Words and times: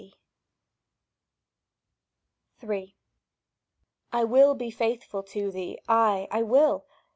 SHE, 0.03 0.13
TO 2.61 2.65
HIM 2.65 2.71
III 2.73 2.95
I 4.11 4.23
WILL 4.23 4.55
be 4.55 4.71
faithful 4.71 5.21
to 5.21 5.51
thee; 5.51 5.79
aye, 5.87 6.27
I 6.31 6.41
will! 6.41 6.87